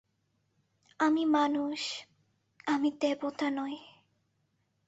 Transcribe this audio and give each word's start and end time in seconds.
আমি 0.99 1.23
মানুষ, 1.25 1.79
আমি 2.67 2.89
দেবতা 2.99 3.47
নই। 3.49 3.75